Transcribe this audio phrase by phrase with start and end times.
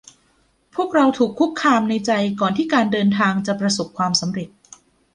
[0.75, 4.49] พวกเราถูกคุกคามในใจก่อนที่การเดินทางจะประสบความสำเร็จ